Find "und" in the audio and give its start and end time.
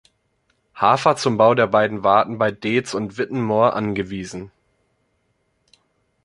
2.95-3.19